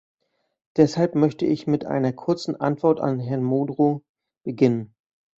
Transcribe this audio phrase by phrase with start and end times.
[0.77, 4.01] Deshalb möchte ich mit einer kurzen Antwort an Herrn Modrow
[4.43, 4.95] beginnen.